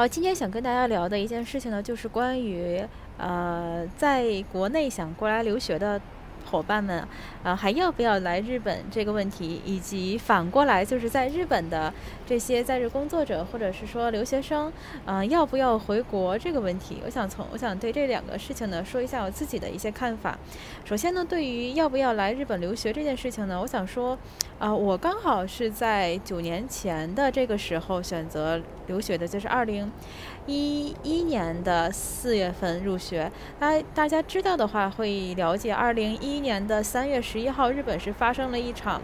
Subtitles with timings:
[0.00, 2.82] 然后今天想跟大家聊的一件事情呢，就是关于
[3.18, 6.00] 呃，在国内想过来留学的。
[6.50, 7.06] 伙伴们，
[7.44, 11.92] 啊，还要不要来日本这个问题，以及反过来就是在日本的
[12.30, 14.72] 这些在日工作者或者是说留学生，
[15.04, 20.38] 啊，要不要回国这个问题，我想从我想对这两个事情呢说一下我自己的一些看法。
[20.84, 24.16] 首先呢，对于要不要来日本留学这件事情呢，我想说，
[24.60, 29.90] 啊，我刚好是在九年前的这个时候选择留学的，就是二零。
[30.46, 39.00] 一一年的四月份入学，大大家知道的话会了解，二零一一年的三月十一号，日本是发生了一场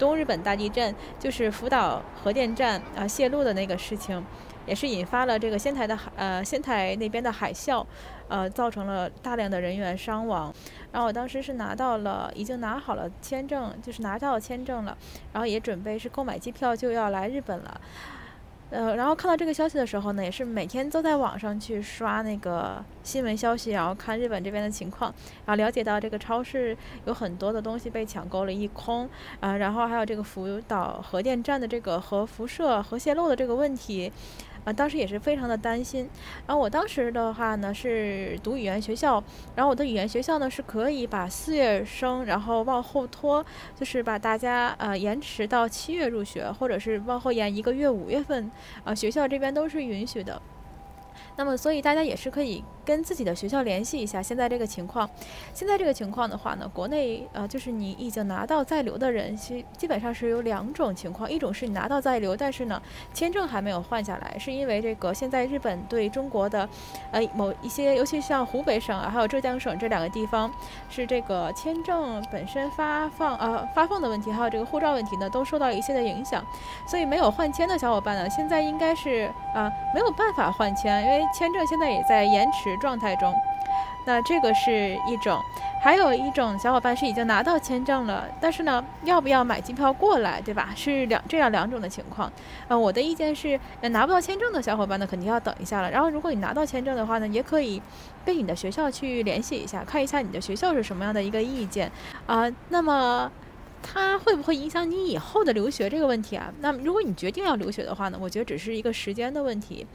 [0.00, 4.24] 东日本大地震，就是福岛核电站啊泄露的那个事情，
[4.66, 7.84] 也是引发了这个仙台的海呃仙台那边的海啸，
[8.28, 10.52] 呃造成了大量的人员伤亡。
[10.90, 14.96] 然后我当时是拿到了，已经拿好了签证，就是拿到签证了，
[15.34, 17.80] 然后也准备是购买机票就要来日本了。
[18.70, 25.12] 呃，然后看到这个消息的时候呢，也是每天都在网上去刷那个新闻消息，然后看日本这边的情况，
[25.44, 29.08] 然后了解到这个超市有很多的东西被抢购了一空，
[29.40, 34.12] 啊，然后还有这个福岛核电站的这个核辐射、核泄漏的这个问题。
[34.64, 36.08] 啊，当时也是非常的担心。
[36.46, 39.22] 然后我当时的话呢是读语言学校，
[39.54, 43.44] 然后我的语言学校呢是可以把四月生然后往后拖，
[43.78, 48.50] 就是把大家呃延迟到七月入学，或者是往后延一个月五月份，
[48.84, 50.40] 啊学校这边都是允许的。
[51.36, 55.08] 那么，所以大家也是可以跟自己的学校联系一下现在这个情况。
[55.54, 62.80] 现在这个情况的话呢，国内呃，就是你已经拿到在留的人，基基本上是有两种情况，一种是你拿到在留，但是呢，
[63.14, 66.68] 签证还没有换下来，是因为这个现在日本对中国的，
[67.10, 70.52] 呃，某一些，尤其像湖北省啊，还有浙江省这两个地方，
[70.90, 76.44] 是这个签证本身发放呃发放的问题，还有这个护照问题呢，都受到一些的影响，
[76.86, 81.20] 所以没有换签的小伙伴呢，现在应该是啊没有办法换签，因为。
[81.32, 83.34] 签证现在也在延迟状态中，
[84.06, 85.40] 那这个是一种，
[85.82, 90.70] 还有一种小伙伴是已经拿到签证了，但是呢，要不要买机票过来，对吧？
[90.74, 92.30] 是两这样两种的情况。
[92.68, 95.90] 呃，我的意见是，拿不到签证的小伙伴呢，肯定要等一下了。
[95.90, 97.80] 然后，如果你拿到签证的话呢，也可以
[98.24, 101.90] 跟你的学校去联系一下，看一下你的学校是什么样的一个意见
[102.26, 102.50] 啊。
[102.68, 103.30] 那么。
[103.82, 106.52] 它会不会影响你以后的留学这个问题啊？
[106.60, 108.18] 那么如果你决定要留学的话呢？
[108.20, 109.86] 我觉得只是一个时间的问题。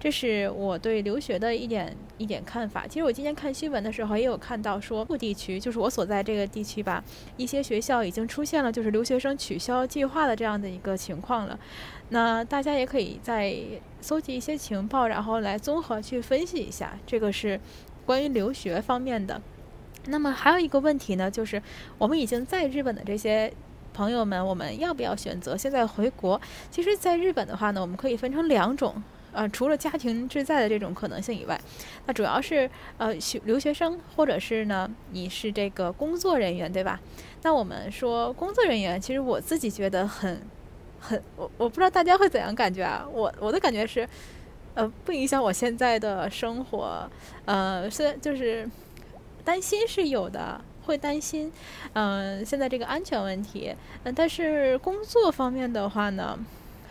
[0.00, 2.86] 这是我对留学的一点一点看法。
[2.86, 7.02] 其实我今天看新闻的时候也有看到说，部地区就是我所在这个地区吧，
[7.36, 11.58] 一些学校已经出现了就是留学生取消计划的这样的一个情况了。
[12.08, 13.56] 那大家也可以再
[14.00, 16.98] 搜集一些情报，然后来综合去分析一下。
[17.06, 17.60] 这个是
[18.04, 19.40] 关于留学方面的。
[20.06, 21.62] 那么还有一个问题呢，就是
[21.96, 23.52] 我们已经在日本的这些
[23.94, 26.40] 朋友们，我们要不要选择现在回国？
[26.70, 29.00] 其实，在日本的话呢，我们可以分成两种，
[29.32, 31.60] 呃，除了家庭志在的这种可能性以外，
[32.06, 32.68] 那主要是
[32.98, 36.98] 呃学留学生，或者是呢你是这个工作人员，对吧？
[37.42, 40.40] 那我们说工作人员，其实我自己觉得很
[40.98, 43.06] 很，我我不知道大家会怎样感觉啊？
[43.12, 44.08] 我我的感觉是，
[44.74, 47.08] 呃，不影响我现在的生活，
[47.44, 48.68] 呃，虽然就是。
[49.44, 51.52] 担心是有的，会担心，
[51.94, 56.38] 嗯，现在这个安全问题，嗯，但是工作方面的话呢，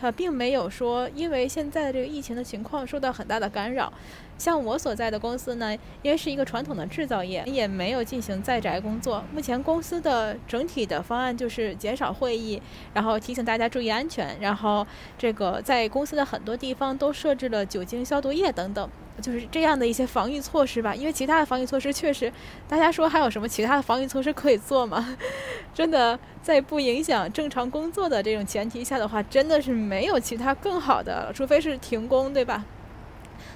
[0.02, 3.92] 呃，并没有说因为现在的这个疫情的情况受到很大的干扰。
[4.38, 9.24] 像我所在的公司呢，因为是一个传统的制造业，也没有进行在宅工作。
[9.32, 12.60] 目前公司的整体的方案就是减少会议，
[12.96, 14.86] 然后提醒大家注意安全，然后
[15.16, 18.90] 这个在公司的很多地方都设置了酒精消毒液等等。
[19.20, 22.32] 就是这样的一些防御措施吧，因为其他的防御措施确实，
[22.68, 25.18] 大家说还有什么其他的防御措施可以做吗？
[25.74, 32.64] 真的在不影响正常工作的这种前提下的话，真的是没有其他更好的，除非是停工，对吧？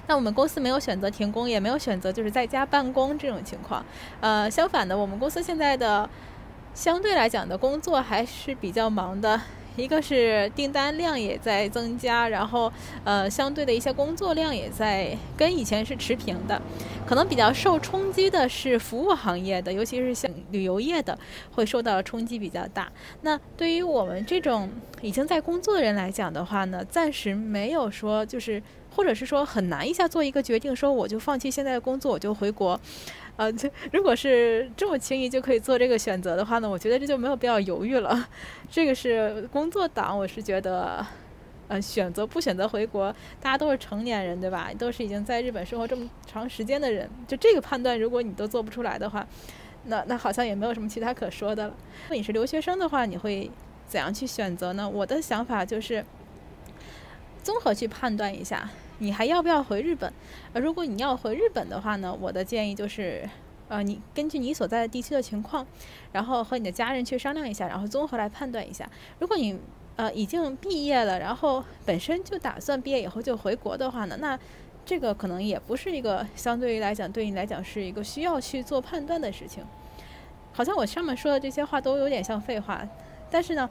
[0.07, 3.83] 那我们公司没有选择停工，也没有选择就是在家办公这种情况。
[4.21, 6.07] 呃，相反的，我们公司现在的
[6.75, 9.41] 相对来讲的工作还是比较忙的。
[9.75, 12.71] 一个是订单量也在增加，然后
[13.03, 16.61] 呃，相对的一些工作量也在跟以前是持平的，
[17.05, 21.17] 可能比较受冲击的是服务行业的，尤其是像旅游业的，
[21.53, 22.91] 会受到冲击比较大。
[23.21, 24.69] 那对于我们这种
[25.01, 28.61] 已经在工作的人来讲的话呢，暂时没有说就是，
[28.95, 32.79] 或者是说很难一下做一个决定，说我就放弃现在的工作，我就回国。
[33.37, 38.27] 呃，这如果是这么轻易就可以做这个选择的话呢，我觉得这就没有必要犹豫了。
[38.71, 41.05] 这个是工作党，我是觉得，
[41.67, 44.71] 呃，选择不选择回国，大家都是成年人，对吧？
[44.79, 49.27] 都是已经在日本生活这么长时间的人，就这个判断，如果你都做不出来的话，
[49.83, 51.73] 那那好像也没有什么其他可说的了。
[52.03, 53.51] 如果你是留学生的话，你会
[53.85, 54.89] 怎样去选择呢？
[54.89, 56.05] 我的想法就是，
[57.43, 58.69] 综合去判断一下。
[58.99, 60.11] 你还要不要回日本？
[60.53, 63.29] 呃，如果你要回日本的话呢，我的建议就是，
[63.67, 65.67] 呃，你根据你所在的地区的情况，
[66.13, 68.89] 然后和你的家人去商量一下，然后综合来判断一下。
[69.19, 69.59] 如果你
[69.97, 74.39] 呃已经毕业了，然后本身就打算毕业以后就回国的话呢，那
[74.85, 79.61] 这个可能也不是一个相对于来讲对你来讲是一个需要去做判断的事情。
[80.53, 82.87] 好像我上面说的这些话都有点像废话，
[83.29, 83.69] 但是呢，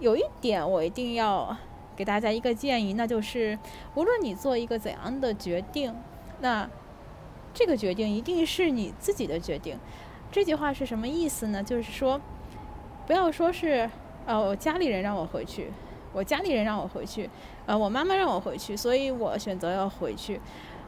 [0.00, 1.56] 有一点我一定要。
[1.96, 3.58] 给大家一个建议，那就是
[3.94, 5.94] 无论你做一个怎样的决定，
[6.40, 6.68] 那
[7.54, 9.78] 这个决定一定是你自己的决定。
[10.30, 11.62] 这句话是什么意思呢？
[11.62, 12.18] 就是说，
[13.06, 13.90] 不要说是
[14.24, 15.70] 呃我家里人让我回去，
[16.14, 17.28] 我家里人让我回去，
[17.66, 20.40] 呃我妈妈让我回去，所以我选择要回去。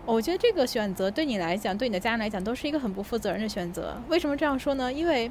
[0.07, 3.95] 我觉得这个选择对你来讲，对你的家人来讲，都是一个很不负责任的选择。
[4.09, 4.91] 为什么这样说呢？
[4.91, 5.31] 因为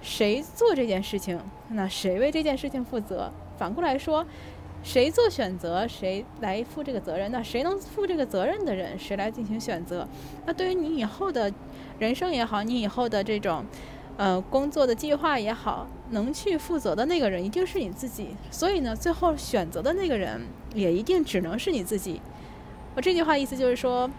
[0.00, 1.38] 谁做这件事情，
[1.68, 3.30] 那谁为这件事情负责。
[3.58, 4.24] 反过来说。
[4.82, 7.30] 谁做选择，谁来负这个责任？
[7.30, 10.06] 那谁能负这个责任的人，谁来进行选择？
[10.44, 11.52] 那对于你以后的
[11.98, 13.64] 人生也好，你以后的这种
[14.16, 18.36] 呃工作的计划也好，能去负责的那个人一定是你自己。
[18.50, 20.40] 所以呢，最后选择的那个人
[20.74, 22.20] 也一定只能是你自己。
[22.96, 24.10] 我这句话意思就是说，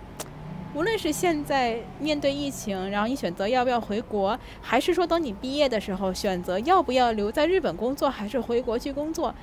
[0.73, 9.35] 无论是现在面对疫情，然后你选择要不要回国，还是说等你毕业的时候选择要不要留在日本工作，还是回国去工作。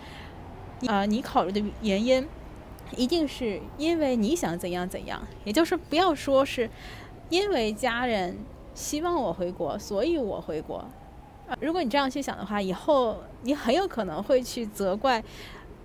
[0.86, 2.26] 啊，你考虑的原因，
[2.96, 6.68] 一定是因为你想怎样怎样，也就是不要说是
[7.28, 8.36] 因为家人
[8.74, 10.78] 希望我回国，所以我回国。
[11.48, 15.20] 啊，如果你这样去想的话，以后你很有可能会去责怪，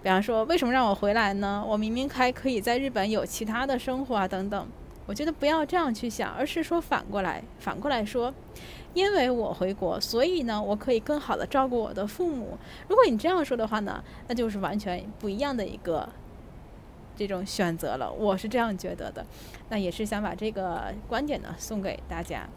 [0.02, 1.64] 比方说为什么让我回来呢？
[1.68, 4.68] 我明明还可以在日本有其他的生活啊，等等。
[5.06, 8.34] 我觉得不要这样去想，而是说反过来，反过来说，
[8.94, 12.58] 因为我回国，所以呢，我可以更好的照顾我的父母。
[12.88, 16.10] 如果你这样说的话呢，那就是完全不一样的一个
[17.16, 18.12] 这种选择了。
[18.12, 19.26] 我是这样觉得的，
[19.70, 22.50] 那也是想把这个观点呢送给大家。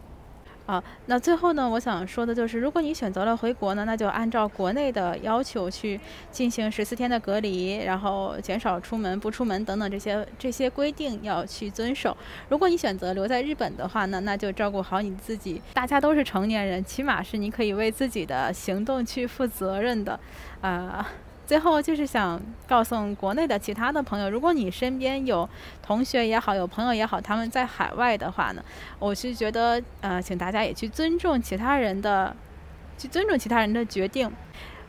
[0.69, 5.99] 啊，那最后呢，我想说的就是，如果你选择了回国呢，那就按照国内的要求去
[6.29, 12.15] 进行十四天的隔离，然后减少出门、不出门等等这些这些规定要去遵守。
[12.49, 15.59] 如果你选择留在日本的话呢，那就照顾好你自己。
[15.73, 20.19] 大家都是成年人，起码是你可以为自己的行动去负责任的，
[20.61, 21.09] 啊。
[21.49, 25.49] 最后就是想告诉国内的其他的朋友，如果你身边有
[25.81, 28.63] 同学也好，有朋友也好，他们在海外的话呢，
[28.99, 32.35] 我是觉得，呃，请大家也去尊重其他人的，
[32.99, 34.31] 去尊重其他人的决定。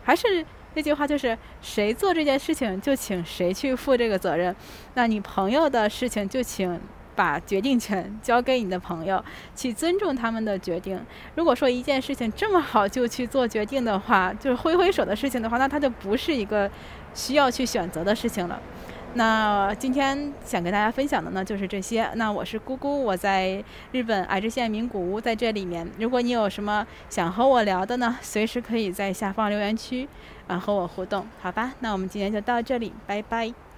[0.05, 4.55] 还是那句话，就是谁做这件事情，就请谁去负这个责任。
[4.93, 6.79] 那你朋友的事情，就请。
[7.21, 9.23] 把决定权 交给你的朋友，
[9.55, 10.99] 去尊重他们的决定。
[11.35, 16.71] 如果说一件事情这么好就去做决定的话，就是挥挥手的事情的话，那它就不是一个
[17.13, 18.59] 需要去选择的事情了。
[19.15, 22.09] 那今天想跟大家分享的呢，就是这些。
[22.15, 23.63] 那我是姑姑，我在
[23.93, 25.87] 日本爱知县名古屋，在这里面。
[25.99, 30.09] 如果你有什么想和我聊的呢，随时可以在下方留言区
[30.47, 31.73] 啊和我互动，好吧？
[31.81, 33.70] 那我们今天就到这里，拜拜。